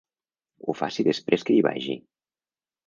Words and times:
Ho 0.69 0.75
faci 0.79 1.05
després 1.11 1.47
que 1.51 1.57
hi 1.59 1.61
vagi. 1.69 2.01